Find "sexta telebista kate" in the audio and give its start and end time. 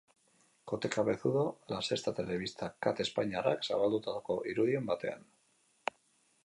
1.89-3.07